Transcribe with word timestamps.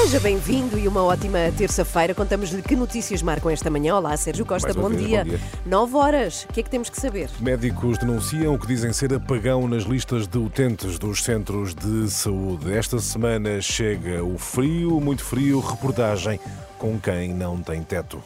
Seja 0.00 0.18
bem-vindo 0.18 0.78
e 0.78 0.88
uma 0.88 1.04
ótima 1.04 1.38
terça-feira. 1.56 2.14
Contamos-lhe 2.14 2.62
que 2.62 2.74
notícias 2.74 3.20
marcam 3.20 3.50
esta 3.50 3.68
manhã. 3.68 3.94
Olá, 3.96 4.16
Sérgio 4.16 4.46
Costa, 4.46 4.72
bom 4.72 4.88
vez, 4.88 5.06
dia. 5.06 5.24
bom 5.24 5.30
dia. 5.30 5.40
9 5.66 5.94
horas. 5.94 6.46
O 6.48 6.54
que 6.54 6.60
é 6.60 6.62
que 6.62 6.70
temos 6.70 6.88
que 6.88 6.98
saber? 6.98 7.28
Médicos 7.38 7.98
denunciam 7.98 8.54
o 8.54 8.58
que 8.58 8.66
dizem 8.66 8.94
ser 8.94 9.12
apagão 9.12 9.68
nas 9.68 9.82
listas 9.82 10.26
de 10.26 10.38
utentes 10.38 10.98
dos 10.98 11.22
centros 11.22 11.74
de 11.74 12.10
saúde. 12.10 12.72
Esta 12.72 12.98
semana 12.98 13.60
chega 13.60 14.24
o 14.24 14.38
frio, 14.38 14.98
muito 15.02 15.22
frio, 15.22 15.60
reportagem 15.60 16.40
com 16.78 16.98
quem 16.98 17.34
não 17.34 17.60
tem 17.60 17.82
teto. 17.82 18.22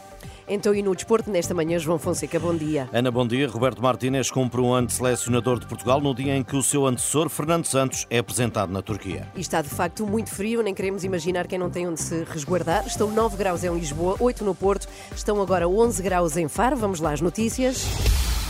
Então, 0.47 0.75
e 0.75 0.83
no 0.83 0.95
desporto, 0.95 1.31
nesta 1.31 1.55
manhã, 1.55 1.79
João 1.79 1.99
Fonseca, 1.99 2.39
bom 2.39 2.55
dia. 2.55 2.89
Ana, 2.93 3.11
bom 3.11 3.27
dia. 3.27 3.49
Roberto 3.49 3.83
Martínez 3.83 4.31
cumpre 4.31 4.61
um 4.61 4.73
ano 4.73 4.87
de 4.87 4.93
selecionador 4.93 5.59
de 5.59 5.67
Portugal 5.67 6.01
no 6.01 6.15
dia 6.15 6.37
em 6.37 6.43
que 6.43 6.55
o 6.55 6.63
seu 6.63 6.87
antecessor, 6.87 7.29
Fernando 7.29 7.65
Santos, 7.65 8.07
é 8.11 8.19
apresentado 8.19 8.71
na 8.71 8.83
Turquia. 8.83 9.27
E 9.35 9.41
está 9.41 9.63
de 9.63 9.69
facto 9.69 10.07
muito 10.07 10.31
frio, 10.31 10.63
nem 10.63 10.75
queremos 10.75 11.03
imaginar 11.03 11.47
quem 11.47 11.59
não 11.59 11.71
tem 11.71 11.89
onde 11.89 12.01
se 12.01 12.25
resguardar. 12.25 12.87
Estão 12.87 13.11
9 13.11 13.37
graus 13.37 13.65
em 13.65 13.75
Lisboa, 13.75 14.17
8 14.21 14.45
no 14.45 14.55
Porto, 14.55 14.87
estão 15.15 15.41
agora 15.41 15.67
11 15.67 16.03
graus 16.03 16.37
em 16.37 16.47
Faro. 16.47 16.77
Vamos 16.77 17.01
lá 17.01 17.13
às 17.13 17.21
notícias. 17.21 17.87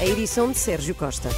A 0.01 0.05
edição 0.05 0.51
de 0.51 0.59
Sérgio 0.59 0.95
Costa. 0.95 1.29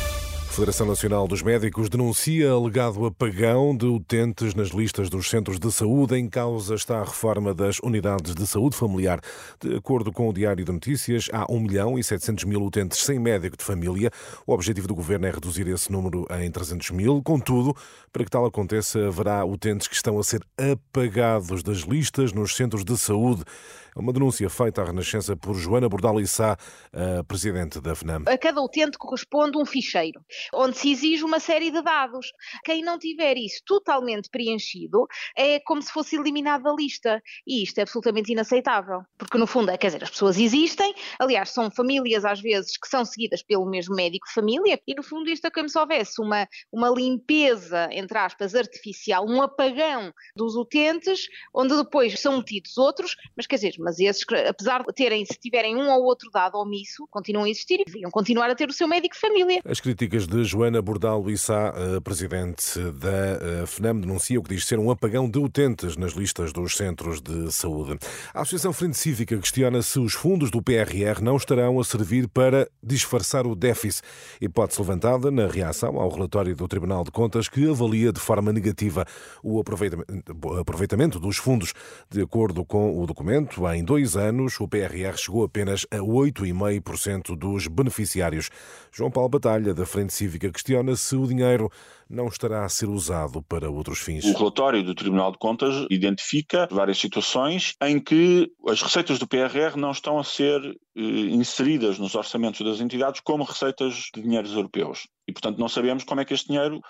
Federação 0.57 0.87
Nacional 0.87 1.29
dos 1.29 1.43
Médicos 1.43 1.91
denuncia 1.91 2.51
alegado 2.51 3.05
apagão 3.05 3.77
de 3.77 3.85
utentes 3.85 4.55
nas 4.55 4.69
listas 4.69 5.11
dos 5.11 5.29
centros 5.29 5.59
de 5.59 5.71
saúde. 5.71 6.17
Em 6.17 6.27
causa 6.31 6.75
está 6.75 6.97
a 6.97 7.05
reforma 7.05 7.53
das 7.53 7.79
unidades 7.81 8.35
de 8.35 8.47
saúde 8.47 8.75
familiar. 8.75 9.21
De 9.61 9.77
acordo 9.77 10.11
com 10.11 10.31
o 10.31 10.33
Diário 10.33 10.65
de 10.65 10.73
Notícias, 10.73 11.29
há 11.31 11.45
1 11.53 11.61
milhão 11.61 11.99
e 11.99 12.03
700 12.03 12.45
mil 12.45 12.65
utentes 12.65 13.01
sem 13.01 13.19
médico 13.19 13.55
de 13.55 13.65
família. 13.65 14.11
O 14.47 14.55
objetivo 14.55 14.89
do 14.89 14.95
governo 14.95 15.27
é 15.27 15.31
reduzir 15.31 15.69
esse 15.69 15.93
número 15.93 16.27
em 16.41 16.51
300 16.51 16.91
mil. 16.93 17.23
Contudo, 17.23 17.77
para 18.11 18.25
que 18.25 18.31
tal 18.31 18.47
aconteça, 18.47 19.09
haverá 19.09 19.45
utentes 19.45 19.87
que 19.87 19.95
estão 19.95 20.19
a 20.19 20.25
ser 20.25 20.41
apagados 20.57 21.63
das 21.63 21.81
listas 21.81 22.33
nos 22.33 22.57
centros 22.57 22.83
de 22.83 22.97
saúde. 22.97 23.45
É 23.97 23.99
uma 23.99 24.13
denúncia 24.13 24.51
feita 24.51 24.83
à 24.83 24.85
Renascença 24.85 25.35
por 25.35 25.55
Joana 25.55 25.89
Bordal 25.89 26.21
Issá, 26.21 26.59
a 26.93 27.25
presidente 27.25 27.81
da 27.81 27.95
FNAM. 27.95 28.25
A 28.27 28.37
cada 28.37 28.61
utente 28.61 28.99
corresponde 28.99 29.57
um 29.57 29.65
ficheiro, 29.65 30.21
onde 30.53 30.77
se 30.77 30.93
exige 30.93 31.25
uma 31.25 31.41
série 31.41 31.71
de 31.71 31.81
dados. 31.81 32.31
Quem 32.63 32.83
não 32.83 32.99
tiver 32.99 33.39
isso 33.39 33.63
totalmente 33.65 34.29
preenchido 34.29 35.07
é 35.35 35.59
como 35.61 35.81
se 35.81 35.91
fosse 35.91 36.15
eliminado 36.15 36.65
da 36.65 36.75
lista. 36.75 37.23
E 37.47 37.63
isto 37.63 37.79
é 37.79 37.83
absolutamente 37.83 38.31
inaceitável. 38.31 39.01
Porque, 39.17 39.39
no 39.39 39.47
fundo, 39.47 39.71
é, 39.71 39.79
quer 39.79 39.87
dizer, 39.87 40.05
as 40.05 40.11
pessoas 40.11 40.39
existem, 40.39 40.95
aliás, 41.19 41.49
são 41.49 41.71
famílias, 41.71 42.27
às 42.27 42.43
vezes, 42.43 42.77
que 42.77 42.89
são 42.89 43.03
seguidas 43.03 43.43
pelo 43.43 43.65
mesmo 43.65 43.95
médico 43.95 44.31
família, 44.31 44.79
e, 44.87 44.95
no 44.95 45.03
fundo, 45.03 45.31
isto 45.31 45.47
é 45.47 45.51
como 45.51 45.71
se 45.71 45.79
houvesse 45.79 46.21
uma, 46.21 46.47
uma 46.71 46.91
limpeza, 46.91 47.89
entre 47.91 48.19
aspas, 48.19 48.55
artificial, 48.55 49.25
um 49.27 49.41
apagão 49.41 50.13
dos 50.37 50.55
utentes, 50.55 51.29
onde 51.55 51.75
depois 51.75 52.21
são 52.21 52.37
metidos 52.37 52.77
outros, 52.77 53.17
mas, 53.35 53.47
quer 53.47 53.57
dizer, 53.57 53.86
mas 53.87 54.01
esses, 54.01 54.25
apesar 54.49 54.83
de 54.83 54.93
terem, 54.93 55.25
se 55.25 55.39
tiverem 55.39 55.77
um 55.77 55.89
ou 55.89 56.03
outro 56.03 56.29
dado 56.29 56.59
omisso, 56.59 57.07
continuam 57.09 57.45
a 57.45 57.49
existir 57.49 57.81
e 57.81 57.85
deviam 57.85 58.11
continuar 58.11 58.51
a 58.51 58.55
ter 58.57 58.69
o 58.69 58.73
seu 58.73 58.89
médico 58.89 59.15
de 59.15 59.21
família. 59.21 59.61
As 59.65 59.79
críticas 59.79 60.27
de 60.27 60.43
Joana 60.43 60.83
Bordal 60.83 61.31
Issá, 61.31 61.73
presidente 62.03 62.81
da 62.95 63.63
eh, 63.63 63.67
FNAM, 63.67 64.01
denuncia 64.01 64.41
o 64.41 64.43
que 64.43 64.57
diz 64.57 64.67
ser 64.67 64.81
um 64.81 64.91
apagão 64.91 65.31
de 65.31 65.39
utentes 65.39 65.97
nas 65.97 66.15
listas 66.15 66.53
dos 66.53 66.77
centros 66.77 67.21
de 67.21 67.53
saúde. 67.53 67.97
A 68.35 68.41
Associação 68.41 68.73
Frente 68.73 68.97
Cívica 68.97 69.39
questiona 69.39 69.81
se 69.83 70.01
os 70.01 70.15
fundos 70.15 70.51
do 70.51 70.61
PRR 70.61 71.23
não 71.23 71.37
estarão 71.37 71.79
a 71.79 71.85
servir 71.85 72.27
para 72.27 72.69
disfarçar 72.83 73.47
o 73.47 73.55
déficit. 73.55 74.03
Hipótese 74.41 74.81
levantada 74.81 75.31
na 75.31 75.47
reação 75.47 76.01
ao 76.01 76.11
relatório 76.11 76.57
do 76.57 76.67
Tribunal 76.67 77.05
de 77.05 77.13
Contas 77.13 77.49
que 77.49 77.71
avalia 77.71 78.13
de 78.13 78.19
forma 78.19 78.53
negativa 78.53 79.07
o 79.45 79.61
aproveitamento 79.61 81.21
dos 81.21 81.37
fundos. 81.37 81.73
De 82.11 82.21
acordo 82.21 82.65
com 82.65 83.01
o 83.01 83.07
documento, 83.07 83.65
em 83.76 83.76
dois 83.85 84.17
anos, 84.17 84.59
o 84.61 84.69
PRR 84.69 85.17
chegou 85.17 85.45
apenas 85.45 85.87
a 85.91 85.97
8,5% 85.97 87.37
dos 87.37 87.67
beneficiários. 87.67 88.51
João 88.93 89.11
Paulo 89.11 89.29
Batalha, 89.29 89.75
da 89.75 89.85
Frente 89.85 90.13
Cívica, 90.13 90.51
questiona 90.51 90.95
se 90.97 91.17
o 91.17 91.27
dinheiro 91.27 91.71
não 92.09 92.29
estará 92.29 92.65
a 92.65 92.69
ser 92.69 92.89
usado 92.89 93.43
para 93.43 93.71
outros 93.71 93.99
fins. 93.99 94.25
O 94.25 94.37
relatório 94.37 94.83
do 94.83 94.95
Tribunal 94.95 95.33
de 95.33 95.39
Contas 95.39 95.87
identifica 95.91 96.69
várias 96.71 96.99
situações 96.99 97.75
em 97.83 97.99
que 97.99 98.51
as 98.69 98.81
receitas 98.81 99.19
do 99.19 99.27
PRR 99.27 99.77
não 99.77 99.91
estão 99.91 100.19
a 100.19 100.25
ser 100.25 100.61
eh, 100.97 101.01
inseridas 101.01 101.99
nos 101.99 102.15
orçamentos 102.15 102.65
das 102.65 102.81
entidades 102.81 103.21
como 103.21 103.45
receitas 103.45 104.11
de 104.15 104.23
dinheiros 104.23 104.53
europeus. 104.53 105.09
E, 105.27 105.33
portanto, 105.33 105.59
não 105.59 105.69
sabemos 105.69 106.05
como 106.05 106.21
é 106.21 106.25
que 106.25 106.35
este 106.35 106.49
dinheiro 106.49 106.81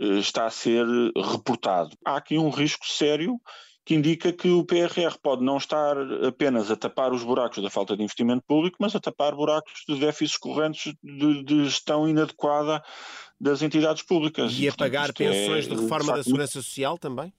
eh, 0.00 0.18
está 0.18 0.46
a 0.46 0.50
ser 0.50 0.84
reportado. 1.16 1.90
Há 2.04 2.16
aqui 2.16 2.36
um 2.36 2.50
risco 2.50 2.86
sério 2.86 3.36
que 3.84 3.94
indica 3.94 4.32
que 4.32 4.48
o 4.48 4.64
PRR 4.64 5.18
pode 5.22 5.44
não 5.44 5.58
estar 5.58 5.96
apenas 6.26 6.70
a 6.70 6.76
tapar 6.76 7.12
os 7.12 7.22
buracos 7.22 7.62
da 7.62 7.68
falta 7.68 7.96
de 7.96 8.02
investimento 8.02 8.42
público, 8.46 8.78
mas 8.80 8.96
a 8.96 9.00
tapar 9.00 9.34
buracos 9.34 9.84
de 9.86 9.98
déficits 9.98 10.38
correntes 10.38 10.94
de, 11.02 11.44
de 11.44 11.64
gestão 11.64 12.08
inadequada 12.08 12.82
das 13.38 13.60
entidades 13.62 14.02
públicas. 14.02 14.52
E 14.58 14.68
a 14.68 14.70
portanto, 14.70 14.78
pagar 14.78 15.08
isto 15.10 15.22
é, 15.22 15.30
pensões 15.30 15.68
de 15.68 15.74
de 15.74 15.82
reforma 15.82 16.16
da 16.16 16.22
Segurança 16.22 16.62
Social 16.62 16.98
também? 16.98 17.32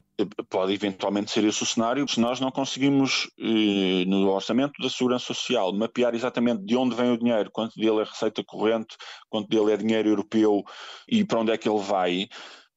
Pode 0.50 0.72
eventualmente 0.72 1.32
ser 1.32 1.44
esse 1.44 1.64
o 1.64 1.66
cenário. 1.66 2.08
Se 2.08 2.22
nós 2.22 2.40
não 2.40 2.50
conseguimos, 2.50 3.30
eh, 3.38 4.06
no 4.06 4.30
orçamento 4.30 4.82
da 4.82 4.90
Segurança 4.90 5.26
Social, 5.26 5.74
mapear 5.74 6.16
exatamente 6.16 6.64
de 6.64 6.78
onde 6.78 6.96
vem 6.96 7.12
o 7.12 7.18
dinheiro, 7.18 7.50
quanto 7.52 7.78
dele 7.78 8.00
é 8.00 8.04
receita 8.04 8.42
corrente, 8.46 8.96
quanto 9.30 9.50
dele 9.50 9.74
é 9.74 9.78
dinheiro 9.78 10.08
europeu 10.08 10.64
e 11.06 11.26
para 11.26 11.40
onde 11.42 11.52
é 11.52 11.58
que 11.58 11.68
ele 11.68 11.82
vai, 11.82 12.30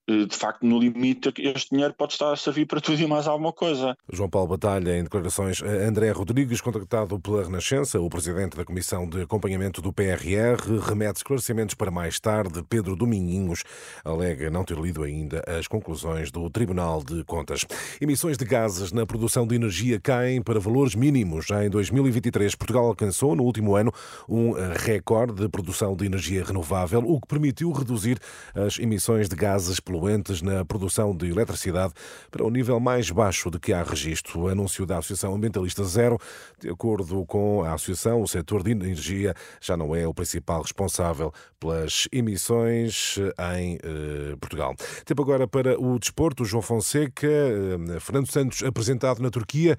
de 0.08 0.34
facto, 0.34 0.64
no 0.64 0.78
limite, 0.78 1.30
este 1.38 1.70
dinheiro 1.70 1.92
pode 1.92 2.14
estar 2.14 2.32
a 2.32 2.36
servir 2.36 2.64
para 2.66 2.80
tudo 2.80 2.98
e 2.98 3.06
mais 3.06 3.26
alguma 3.26 3.52
coisa. 3.52 3.94
João 4.10 4.30
Paulo 4.30 4.48
Batalha, 4.48 4.96
em 4.96 5.02
declarações 5.02 5.62
a 5.62 5.66
André 5.66 6.10
Rodrigues, 6.10 6.62
contactado 6.62 7.20
pela 7.20 7.44
Renascença, 7.44 8.00
o 8.00 8.08
presidente 8.08 8.56
da 8.56 8.64
Comissão 8.64 9.06
de 9.06 9.20
Acompanhamento 9.20 9.82
do 9.82 9.92
PRR, 9.92 10.80
remete 10.82 11.18
esclarecimentos 11.18 11.74
para 11.74 11.90
mais 11.90 12.18
tarde. 12.18 12.64
Pedro 12.68 12.96
Dominguinhos 12.96 13.64
alega 14.02 14.50
não 14.50 14.64
ter 14.64 14.78
lido 14.78 15.02
ainda 15.02 15.42
as 15.46 15.68
conclusões 15.68 16.30
do 16.30 16.48
Tribunal 16.48 17.04
de 17.04 17.22
Contas. 17.24 17.66
Emissões 18.00 18.38
de 18.38 18.46
gases 18.46 18.92
na 18.92 19.04
produção 19.04 19.46
de 19.46 19.54
energia 19.54 20.00
caem 20.00 20.40
para 20.40 20.58
valores 20.58 20.94
mínimos. 20.94 21.50
Em 21.50 21.68
2023, 21.68 22.54
Portugal 22.54 22.86
alcançou, 22.86 23.36
no 23.36 23.42
último 23.42 23.76
ano, 23.76 23.92
um 24.26 24.52
recorde 24.74 25.34
de 25.34 25.48
produção 25.50 25.94
de 25.94 26.06
energia 26.06 26.42
renovável, 26.42 27.00
o 27.00 27.20
que 27.20 27.26
permitiu 27.26 27.70
reduzir 27.72 28.18
as 28.54 28.78
emissões 28.78 29.28
de 29.28 29.36
gases 29.36 29.78
poluentes 29.98 30.40
na 30.40 30.64
produção 30.64 31.14
de 31.14 31.28
eletricidade 31.28 31.92
para 32.30 32.44
o 32.44 32.50
nível 32.50 32.78
mais 32.78 33.10
baixo 33.10 33.50
de 33.50 33.58
que 33.58 33.72
há 33.72 33.82
registro. 33.82 34.46
Anúncio 34.46 34.86
da 34.86 34.98
Associação 34.98 35.34
Ambientalista 35.34 35.82
Zero, 35.82 36.18
de 36.60 36.70
acordo 36.70 37.26
com 37.26 37.64
a 37.64 37.74
Associação, 37.74 38.22
o 38.22 38.28
setor 38.28 38.62
de 38.62 38.70
energia 38.70 39.34
já 39.60 39.76
não 39.76 39.94
é 39.96 40.06
o 40.06 40.14
principal 40.14 40.62
responsável 40.62 41.32
pelas 41.58 42.06
emissões 42.12 43.18
em 43.56 43.78
eh, 43.82 44.36
Portugal. 44.40 44.76
Tempo 45.04 45.22
agora 45.22 45.48
para 45.48 45.80
o 45.80 45.98
desporto. 45.98 46.44
João 46.44 46.62
Fonseca, 46.62 47.26
eh, 47.26 48.00
Fernando 48.00 48.30
Santos 48.30 48.62
apresentado 48.62 49.20
na 49.20 49.30
Turquia 49.30 49.76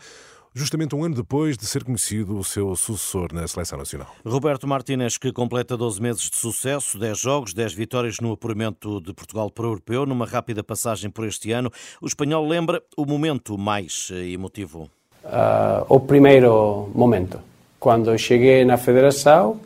justamente 0.53 0.95
um 0.95 1.03
ano 1.03 1.15
depois 1.15 1.57
de 1.57 1.65
ser 1.65 1.83
conhecido 1.83 2.37
o 2.37 2.43
seu 2.43 2.75
sucessor 2.75 3.33
na 3.33 3.47
Seleção 3.47 3.77
Nacional. 3.77 4.07
Roberto 4.25 4.67
Martínez, 4.67 5.17
que 5.17 5.31
completa 5.31 5.77
12 5.77 6.01
meses 6.01 6.29
de 6.29 6.35
sucesso, 6.35 6.97
10 6.97 7.19
jogos, 7.19 7.53
10 7.53 7.73
vitórias 7.73 8.17
no 8.19 8.31
apuramento 8.31 9.01
de 9.01 9.13
Portugal 9.13 9.49
para 9.49 9.65
o 9.65 9.69
Europeu, 9.69 10.05
numa 10.05 10.25
rápida 10.25 10.63
passagem 10.63 11.09
por 11.09 11.25
este 11.25 11.51
ano, 11.51 11.71
o 12.01 12.07
espanhol 12.07 12.47
lembra 12.47 12.81
o 12.97 13.05
momento 13.05 13.57
mais 13.57 14.09
eh, 14.11 14.29
emotivo. 14.29 14.89
Ah, 15.23 15.85
o 15.89 15.99
primeiro 15.99 16.89
momento, 16.93 17.39
quando 17.79 18.17
cheguei 18.17 18.63
na 18.65 18.77
federação 18.77 19.59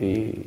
e 0.00 0.46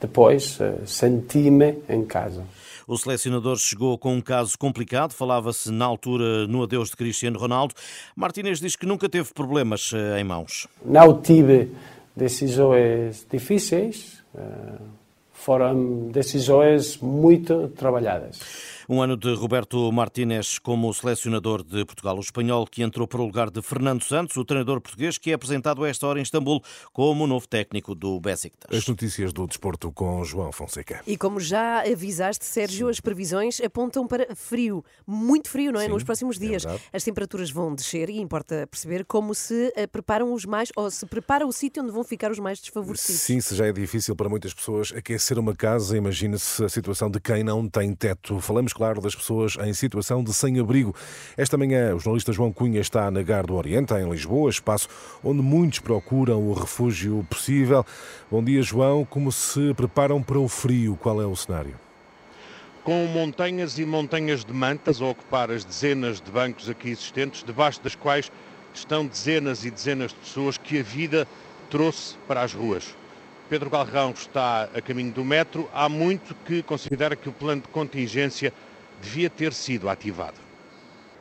depois 0.00 0.58
eh, 0.60 0.74
senti-me 0.86 1.78
em 1.88 2.04
casa. 2.04 2.44
O 2.86 2.98
selecionador 2.98 3.56
chegou 3.56 3.96
com 3.96 4.14
um 4.14 4.20
caso 4.20 4.58
complicado, 4.58 5.12
falava-se 5.12 5.70
na 5.70 5.84
altura 5.84 6.46
no 6.46 6.62
adeus 6.62 6.90
de 6.90 6.96
Cristiano 6.96 7.38
Ronaldo. 7.38 7.74
Martínez 8.14 8.60
diz 8.60 8.76
que 8.76 8.84
nunca 8.86 9.08
teve 9.08 9.32
problemas 9.32 9.90
eh, 9.94 10.20
em 10.20 10.24
mãos. 10.24 10.66
Não 10.84 11.20
tive 11.20 11.70
decisões 12.14 13.26
difíceis, 13.30 14.22
eh, 14.36 14.78
foram 15.32 16.08
decisões 16.10 16.98
muito 16.98 17.68
trabalhadas. 17.68 18.73
Um 18.88 19.00
ano 19.00 19.16
de 19.16 19.32
Roberto 19.34 19.90
Martínez 19.90 20.58
como 20.58 20.92
selecionador 20.92 21.62
de 21.62 21.84
Portugal. 21.84 22.16
O 22.16 22.20
espanhol 22.20 22.66
que 22.66 22.82
entrou 22.82 23.08
para 23.08 23.20
o 23.20 23.24
lugar 23.24 23.50
de 23.50 23.62
Fernando 23.62 24.02
Santos, 24.04 24.36
o 24.36 24.44
treinador 24.44 24.80
português 24.80 25.16
que 25.16 25.30
é 25.30 25.34
apresentado 25.34 25.82
a 25.84 25.88
esta 25.88 26.06
hora 26.06 26.18
em 26.18 26.22
Istambul 26.22 26.62
como 26.92 27.26
novo 27.26 27.48
técnico 27.48 27.94
do 27.94 28.20
Besiktas. 28.20 28.76
As 28.76 28.86
notícias 28.86 29.32
do 29.32 29.46
desporto 29.46 29.90
com 29.90 30.22
João 30.22 30.52
Fonseca. 30.52 31.00
E 31.06 31.16
como 31.16 31.40
já 31.40 31.80
avisaste, 31.80 32.44
Sérgio, 32.44 32.88
as 32.88 33.00
previsões 33.00 33.58
apontam 33.60 34.06
para 34.06 34.34
frio. 34.36 34.84
Muito 35.06 35.48
frio, 35.48 35.72
não 35.72 35.80
é? 35.80 35.84
Sim, 35.84 35.90
Nos 35.90 36.04
próximos 36.04 36.36
é 36.36 36.40
dias. 36.40 36.64
verdade. 36.64 36.84
As 36.92 37.02
temperaturas 37.02 37.50
vão 37.50 37.74
descer 37.74 38.10
e 38.10 38.20
importa 38.20 38.66
perceber 38.70 39.04
como 39.06 39.34
se 39.34 39.72
eh, 39.76 39.86
preparam 39.86 40.32
os 40.34 40.44
mais, 40.44 40.70
ou 40.76 40.90
se 40.90 41.06
prepara 41.06 41.46
o 41.46 41.52
sítio 41.52 41.82
onde 41.82 41.90
vão 41.92 42.04
ficar 42.04 42.30
os 42.30 42.38
mais 42.38 42.58
desfavorecidos. 42.60 43.22
Sim, 43.22 43.40
se 43.40 43.54
já 43.56 43.66
é 43.66 43.72
difícil 43.72 44.14
para 44.14 44.28
muitas 44.28 44.52
pessoas 44.52 44.92
aquecer 44.94 45.38
uma 45.38 45.54
casa, 45.54 45.96
imagine-se 45.96 46.62
a 46.64 46.68
situação 46.68 47.10
de 47.10 47.18
quem 47.18 47.42
não 47.42 47.66
tem 47.66 47.94
teto. 47.94 48.38
Falamos, 48.40 48.73
claro, 48.74 49.00
das 49.00 49.14
pessoas 49.14 49.56
em 49.62 49.72
situação 49.72 50.22
de 50.22 50.32
sem-abrigo. 50.34 50.94
Esta 51.36 51.56
manhã, 51.56 51.94
o 51.94 52.00
jornalista 52.00 52.32
João 52.32 52.52
Cunha 52.52 52.80
está 52.80 53.10
na 53.10 53.22
Gar 53.22 53.46
do 53.46 53.54
Oriente, 53.54 53.94
em 53.94 54.10
Lisboa, 54.10 54.50
espaço 54.50 54.88
onde 55.22 55.40
muitos 55.40 55.78
procuram 55.78 56.42
o 56.42 56.52
refúgio 56.52 57.24
possível. 57.30 57.86
Bom 58.30 58.42
dia, 58.42 58.62
João. 58.62 59.04
Como 59.04 59.30
se 59.30 59.72
preparam 59.74 60.22
para 60.22 60.38
o 60.38 60.48
frio? 60.48 60.98
Qual 61.00 61.22
é 61.22 61.26
o 61.26 61.36
cenário? 61.36 61.78
com 62.84 63.06
montanhas 63.06 63.78
e 63.78 63.86
montanhas 63.86 64.44
de 64.44 64.52
mantas 64.52 65.00
a 65.00 65.06
ocupar 65.06 65.50
as 65.50 65.64
dezenas 65.64 66.20
de 66.20 66.30
bancos 66.30 66.68
aqui 66.68 66.90
existentes, 66.90 67.42
debaixo 67.42 67.82
das 67.82 67.94
quais 67.94 68.30
estão 68.74 69.06
dezenas 69.06 69.64
e 69.64 69.70
dezenas 69.70 70.10
de 70.10 70.18
pessoas 70.18 70.58
que 70.58 70.78
a 70.78 70.82
vida 70.82 71.26
trouxe 71.70 72.16
para 72.28 72.42
as 72.42 72.52
ruas. 72.52 72.94
Pedro 73.48 73.68
Galrão 73.68 74.10
está 74.10 74.68
a 74.74 74.80
caminho 74.80 75.12
do 75.12 75.24
metro. 75.24 75.68
Há 75.72 75.88
muito 75.88 76.34
que 76.46 76.62
considera 76.62 77.14
que 77.14 77.28
o 77.28 77.32
plano 77.32 77.62
de 77.62 77.68
contingência 77.68 78.52
devia 79.02 79.28
ter 79.28 79.52
sido 79.52 79.88
ativado. 79.88 80.40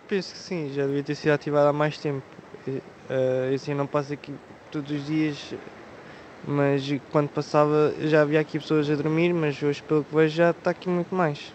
Penso 0.08 0.34
que 0.34 0.40
sim, 0.40 0.72
já 0.74 0.86
devia 0.86 1.04
ter 1.04 1.16
sido 1.16 1.32
ativado 1.32 1.68
há 1.68 1.74
mais 1.74 1.98
tempo. 1.98 2.24
Eh, 3.10 3.52
assim 3.54 3.74
não 3.74 3.86
passa 3.86 4.14
aqui 4.14 4.34
todos 4.72 4.90
os 4.92 5.06
dias, 5.06 5.54
mas 6.48 6.84
quando 7.12 7.30
passava 7.30 7.94
já 8.02 8.22
havia 8.22 8.40
aqui 8.40 8.58
pessoas 8.60 8.90
a 8.90 8.96
dormir, 8.96 9.34
mas 9.34 9.62
hoje 9.62 9.82
pelo 9.84 10.04
que 10.04 10.16
vejo 10.16 10.36
já 10.36 10.52
está 10.52 10.72
aqui 10.72 10.88
muito 10.90 11.14
mais. 11.14 11.54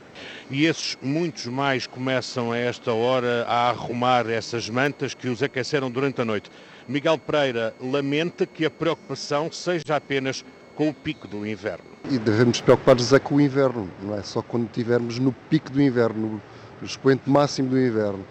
E 0.51 0.67
esses 0.67 0.97
muitos 1.01 1.47
mais 1.47 1.87
começam 1.87 2.53
a 2.53 2.59
esta 2.59 2.93
hora 2.93 3.45
a 3.47 3.71
arrumar 3.71 4.29
essas 4.29 4.69
mantas 4.69 5.15
que 5.15 5.29
os 5.29 5.43
aqueceram 5.43 5.91
durante 5.91 6.21
a 6.21 6.25
noite. 6.25 6.51
Miguel 6.89 7.19
Pereira 7.19 7.75
lamenta 7.79 8.47
que 8.47 8.65
a 8.65 8.71
preocupação 8.71 9.53
seja 9.53 9.95
apenas 9.95 10.43
com 10.75 10.89
o 10.89 10.95
pico 10.95 11.29
do 11.29 11.47
inverno. 11.47 11.85
E 12.11 12.17
devemos 12.19 12.63
preocupar-nos 12.63 13.13
é 13.13 13.19
com 13.19 13.35
o 13.35 13.41
inverno, 13.43 13.91
não 14.03 14.17
é 14.17 14.23
só 14.23 14.41
quando 14.41 14.65
estivermos 14.65 15.19
no 15.19 15.31
pico 15.31 15.71
do 15.71 15.83
inverno, 15.83 16.41
no 16.81 16.87
expoente 16.87 17.29
máximo 17.29 17.69
do 17.69 17.79
inverno. 17.79 18.25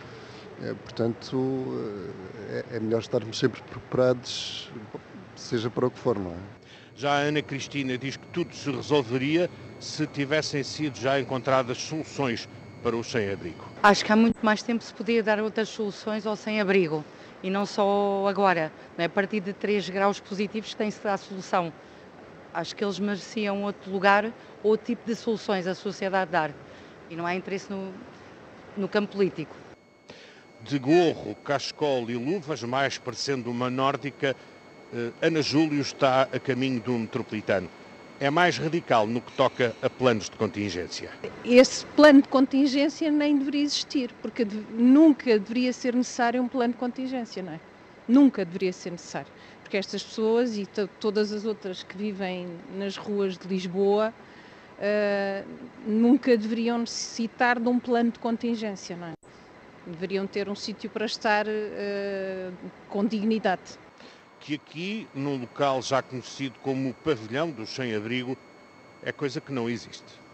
É, 0.63 0.74
portanto, 0.74 1.68
é, 2.50 2.77
é 2.77 2.80
melhor 2.80 3.00
estarmos 3.00 3.38
sempre 3.38 3.62
preparados, 3.62 4.71
seja 5.36 5.69
para 5.69 5.86
o 5.86 5.92
que 5.92 6.00
for, 6.00 6.18
não 6.18 6.31
é? 6.31 6.38
Já 6.95 7.12
a 7.12 7.18
Ana 7.18 7.44
Cristina 7.44 7.95
diz 7.95 8.18
que 8.18 8.25
tudo 8.27 8.56
se 8.56 8.71
resolveria 8.71 9.51
se 9.80 10.07
tivessem 10.07 10.63
sido 10.63 10.98
já 10.98 11.19
encontradas 11.19 11.77
soluções 11.77 12.50
para 12.81 12.98
o 12.98 13.04
sem-abrigo. 13.04 13.63
Acho 13.83 14.04
que 14.04 14.12
há 14.12 14.15
muito 14.15 14.44
mais 14.44 14.63
tempo 14.63 14.83
se 14.83 14.92
podia 14.92 15.21
dar 15.21 15.39
outras 15.39 15.69
soluções 15.69 16.25
ao 16.25 16.36
sem-abrigo 16.36 17.06
e 17.43 17.49
não 17.49 17.65
só 17.65 18.25
agora. 18.27 18.71
Não 18.97 19.03
é? 19.03 19.05
A 19.05 19.09
partir 19.09 19.39
de 19.39 19.53
3 19.53 19.89
graus 19.89 20.19
positivos 20.19 20.73
tem-se 20.73 21.03
dar 21.03 21.17
solução. 21.17 21.71
Acho 22.53 22.75
que 22.75 22.83
eles 22.83 22.99
mereciam 22.99 23.63
outro 23.63 23.91
lugar, 23.91 24.31
outro 24.63 24.85
tipo 24.85 25.05
de 25.05 25.15
soluções 25.15 25.67
a 25.67 25.75
sociedade 25.75 26.31
dar. 26.31 26.51
E 27.09 27.15
não 27.15 27.25
há 27.25 27.35
interesse 27.35 27.71
no, 27.71 27.93
no 28.75 28.87
campo 28.87 29.13
político. 29.13 29.55
De 30.61 30.79
gorro, 30.79 31.35
cachecol 31.35 32.09
e 32.09 32.15
luvas, 32.15 32.63
mais 32.63 32.97
parecendo 32.97 33.51
uma 33.51 33.69
nórdica, 33.69 34.35
eh, 34.93 35.11
Ana 35.21 35.41
Júlio 35.41 35.79
está 35.79 36.23
a 36.23 36.39
caminho 36.39 36.81
do 36.81 36.93
metropolitano. 36.93 37.69
É 38.19 38.31
mais 38.31 38.57
radical 38.57 39.05
no 39.05 39.21
que 39.21 39.31
toca 39.33 39.75
a 39.81 39.89
planos 39.89 40.25
de 40.25 40.35
contingência. 40.37 41.11
Esse 41.45 41.85
plano 41.85 42.21
de 42.21 42.27
contingência 42.27 43.11
nem 43.11 43.37
deveria 43.37 43.61
existir, 43.61 44.09
porque 44.23 44.43
nunca 44.71 45.37
deveria 45.37 45.71
ser 45.71 45.93
necessário 45.93 46.41
um 46.41 46.47
plano 46.47 46.73
de 46.73 46.79
contingência, 46.79 47.43
não 47.43 47.53
é? 47.53 47.59
Nunca 48.07 48.43
deveria 48.43 48.73
ser 48.73 48.91
necessário. 48.91 49.27
Porque 49.61 49.77
estas 49.77 50.01
pessoas 50.01 50.57
e 50.57 50.65
to- 50.65 50.89
todas 50.99 51.31
as 51.31 51.45
outras 51.45 51.83
que 51.83 51.95
vivem 51.95 52.47
nas 52.71 52.97
ruas 52.97 53.37
de 53.37 53.47
Lisboa 53.47 54.11
ah, 54.79 55.43
nunca 55.85 56.35
deveriam 56.35 56.79
necessitar 56.79 57.59
de 57.59 57.67
um 57.69 57.79
plano 57.79 58.11
de 58.11 58.17
contingência, 58.17 58.95
não 58.95 59.07
é? 59.07 59.13
Deveriam 59.85 60.25
ter 60.25 60.49
um 60.49 60.55
sítio 60.55 60.89
para 60.89 61.05
estar 61.05 61.45
ah, 61.47 62.51
com 62.89 63.05
dignidade. 63.05 63.77
Que 64.39 64.55
aqui, 64.55 65.09
num 65.13 65.37
local 65.37 65.81
já 65.81 66.01
conhecido 66.01 66.59
como 66.59 66.89
o 66.89 66.93
pavilhão 66.95 67.51
dos 67.51 67.69
sem-abrigo, 67.69 68.37
é 69.01 69.11
coisa 69.11 69.41
que 69.41 69.51
não 69.51 69.69
existe. 69.69 70.26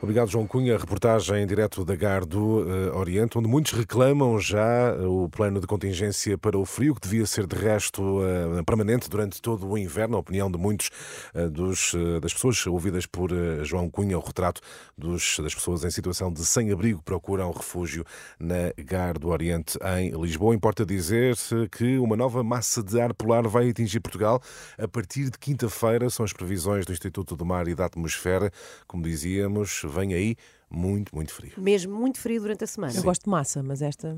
Obrigado, 0.00 0.30
João 0.30 0.46
Cunha. 0.46 0.78
Reportagem 0.78 1.42
em 1.42 1.46
direto 1.46 1.84
da 1.84 1.96
Gar 1.96 2.24
do 2.24 2.64
eh, 2.70 2.96
Oriente, 2.96 3.36
onde 3.36 3.48
muitos 3.48 3.72
reclamam 3.72 4.38
já 4.38 4.94
eh, 4.94 5.04
o 5.04 5.28
plano 5.28 5.60
de 5.60 5.66
contingência 5.66 6.38
para 6.38 6.56
o 6.56 6.64
frio, 6.64 6.94
que 6.94 7.00
devia 7.00 7.26
ser 7.26 7.48
de 7.48 7.56
resto 7.56 8.20
eh, 8.22 8.62
permanente 8.62 9.10
durante 9.10 9.42
todo 9.42 9.68
o 9.68 9.76
inverno. 9.76 10.16
A 10.16 10.20
opinião 10.20 10.48
de 10.48 10.56
muitos 10.56 10.90
eh, 11.34 11.48
dos, 11.48 11.96
das 12.22 12.32
pessoas 12.32 12.64
ouvidas 12.68 13.06
por 13.06 13.30
João 13.64 13.90
Cunha, 13.90 14.16
o 14.16 14.20
retrato 14.20 14.60
dos, 14.96 15.40
das 15.40 15.52
pessoas 15.52 15.82
em 15.82 15.90
situação 15.90 16.32
de 16.32 16.44
sem-abrigo 16.46 17.02
procuram 17.02 17.50
refúgio 17.50 18.04
na 18.38 18.72
Gar 18.84 19.18
do 19.18 19.30
Oriente, 19.30 19.76
em 19.98 20.10
Lisboa. 20.10 20.54
Importa 20.54 20.86
dizer-se 20.86 21.68
que 21.72 21.98
uma 21.98 22.16
nova 22.16 22.44
massa 22.44 22.84
de 22.84 23.00
ar 23.00 23.12
polar 23.12 23.48
vai 23.48 23.68
atingir 23.68 23.98
Portugal 23.98 24.40
a 24.78 24.86
partir 24.86 25.24
de 25.24 25.38
quinta-feira. 25.38 26.08
São 26.08 26.24
as 26.24 26.32
previsões 26.32 26.86
do 26.86 26.92
Instituto 26.92 27.34
do 27.34 27.44
Mar 27.44 27.66
e 27.66 27.74
da 27.74 27.86
Atmosfera. 27.86 28.52
Como 28.86 29.02
dizíamos, 29.02 29.87
vem 29.88 30.14
aí 30.14 30.36
muito, 30.70 31.14
muito 31.14 31.32
frio. 31.32 31.52
Mesmo 31.56 31.94
muito 31.98 32.20
frio 32.20 32.42
durante 32.42 32.62
a 32.62 32.66
semana. 32.66 32.92
Eu 32.94 33.02
gosto 33.02 33.24
de 33.24 33.30
massa, 33.30 33.62
mas 33.62 33.80
esta. 33.80 34.16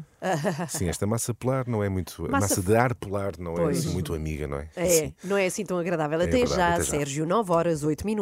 Sim, 0.69 0.89
esta 0.89 1.07
massa 1.07 1.33
polar 1.33 1.69
não 1.69 1.83
é 1.83 1.89
muito. 1.89 2.27
a 2.27 2.29
Massa 2.29 2.49
massa 2.57 2.63
de 2.63 2.75
ar 2.77 2.95
polar 2.95 3.33
não 3.39 3.53
é 3.53 3.57
Pois. 3.57 3.79
assim 3.79 3.91
muito 3.93 4.13
amiga, 4.13 4.49
não 4.49 4.59
é? 4.59 4.69
É, 4.75 5.13
não 5.23 5.37
é 5.37 5.47
assim 5.47 5.65
tão 5.65 5.79
agradável. 5.79 6.21
É 6.21 6.25
Até 6.25 6.39
verdade, 6.39 6.57
já, 6.57 6.69
até 6.75 6.83
já. 6.83 6.91
Sérgio. 6.91 7.25
9 7.25 7.53
horas, 7.53 7.85
8 7.85 8.05
minutos. 8.05 8.19